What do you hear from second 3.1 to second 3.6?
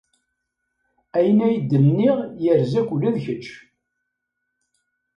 d kečč.